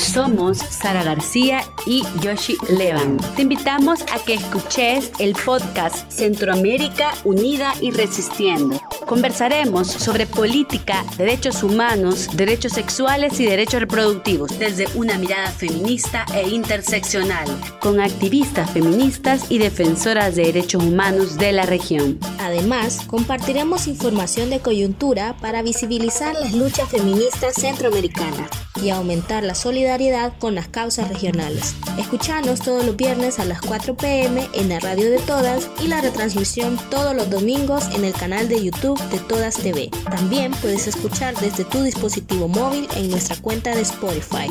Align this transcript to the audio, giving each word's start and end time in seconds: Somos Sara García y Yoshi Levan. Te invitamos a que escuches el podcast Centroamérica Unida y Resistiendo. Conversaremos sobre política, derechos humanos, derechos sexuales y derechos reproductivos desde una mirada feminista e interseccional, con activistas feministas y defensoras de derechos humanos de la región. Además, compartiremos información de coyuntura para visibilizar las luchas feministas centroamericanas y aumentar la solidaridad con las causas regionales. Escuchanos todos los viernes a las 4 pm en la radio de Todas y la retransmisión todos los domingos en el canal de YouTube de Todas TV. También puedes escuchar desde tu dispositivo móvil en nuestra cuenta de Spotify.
Somos 0.00 0.58
Sara 0.58 1.04
García 1.04 1.60
y 1.86 2.02
Yoshi 2.20 2.56
Levan. 2.70 3.18
Te 3.36 3.42
invitamos 3.42 4.00
a 4.02 4.18
que 4.24 4.34
escuches 4.34 5.12
el 5.18 5.34
podcast 5.34 6.10
Centroamérica 6.10 7.12
Unida 7.22 7.74
y 7.80 7.90
Resistiendo. 7.90 8.80
Conversaremos 9.06 9.88
sobre 9.88 10.26
política, 10.26 11.04
derechos 11.16 11.62
humanos, 11.62 12.30
derechos 12.34 12.72
sexuales 12.72 13.38
y 13.40 13.44
derechos 13.44 13.80
reproductivos 13.80 14.58
desde 14.58 14.88
una 14.94 15.18
mirada 15.18 15.50
feminista 15.50 16.24
e 16.34 16.48
interseccional, 16.48 17.46
con 17.80 18.00
activistas 18.00 18.70
feministas 18.70 19.50
y 19.50 19.58
defensoras 19.58 20.34
de 20.34 20.44
derechos 20.44 20.82
humanos 20.82 21.36
de 21.36 21.52
la 21.52 21.66
región. 21.66 22.18
Además, 22.50 23.02
compartiremos 23.06 23.86
información 23.86 24.50
de 24.50 24.58
coyuntura 24.58 25.36
para 25.40 25.62
visibilizar 25.62 26.34
las 26.34 26.52
luchas 26.52 26.88
feministas 26.88 27.54
centroamericanas 27.54 28.50
y 28.82 28.90
aumentar 28.90 29.44
la 29.44 29.54
solidaridad 29.54 30.32
con 30.40 30.56
las 30.56 30.66
causas 30.66 31.08
regionales. 31.08 31.76
Escuchanos 31.96 32.58
todos 32.58 32.84
los 32.84 32.96
viernes 32.96 33.38
a 33.38 33.44
las 33.44 33.60
4 33.60 33.96
pm 33.96 34.48
en 34.54 34.68
la 34.68 34.80
radio 34.80 35.12
de 35.12 35.18
Todas 35.20 35.70
y 35.80 35.86
la 35.86 36.00
retransmisión 36.00 36.76
todos 36.90 37.14
los 37.14 37.30
domingos 37.30 37.84
en 37.94 38.04
el 38.04 38.14
canal 38.14 38.48
de 38.48 38.64
YouTube 38.64 39.00
de 39.10 39.18
Todas 39.20 39.54
TV. 39.54 39.88
También 40.10 40.50
puedes 40.60 40.88
escuchar 40.88 41.36
desde 41.36 41.64
tu 41.64 41.84
dispositivo 41.84 42.48
móvil 42.48 42.88
en 42.96 43.10
nuestra 43.10 43.36
cuenta 43.36 43.76
de 43.76 43.82
Spotify. 43.82 44.50